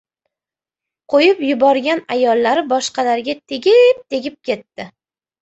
[1.13, 4.91] Qo‘yib yuborgan ayollari boshqalarga tegib-tegib ketdi.